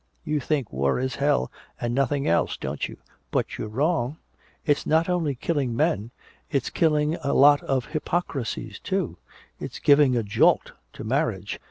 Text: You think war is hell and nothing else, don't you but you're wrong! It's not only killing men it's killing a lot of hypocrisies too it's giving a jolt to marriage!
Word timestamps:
You 0.25 0.39
think 0.39 0.73
war 0.73 0.97
is 0.99 1.17
hell 1.17 1.51
and 1.79 1.93
nothing 1.93 2.27
else, 2.27 2.57
don't 2.57 2.89
you 2.89 2.97
but 3.29 3.59
you're 3.59 3.67
wrong! 3.67 4.17
It's 4.65 4.87
not 4.87 5.07
only 5.09 5.35
killing 5.35 5.75
men 5.75 6.09
it's 6.49 6.71
killing 6.71 7.17
a 7.17 7.33
lot 7.35 7.61
of 7.61 7.85
hypocrisies 7.93 8.79
too 8.79 9.17
it's 9.59 9.77
giving 9.77 10.17
a 10.17 10.23
jolt 10.23 10.71
to 10.93 11.03
marriage! 11.03 11.59